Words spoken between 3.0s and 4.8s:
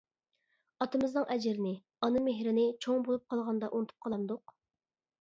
بولۇپ قالغاندا ئۇنتۇپ قالامدۇق.